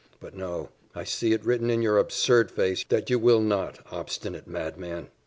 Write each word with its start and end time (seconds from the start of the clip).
But 0.19 0.33
no, 0.33 0.69
I 0.95 1.03
see 1.03 1.31
it 1.31 1.45
written 1.45 1.69
in 1.69 1.83
your 1.83 1.99
absurd 1.99 2.49
face, 2.49 2.83
that 2.89 3.11
you 3.11 3.19
will 3.19 3.39
not 3.41 3.85
obstinate 3.91 4.47
madman! 4.47 5.09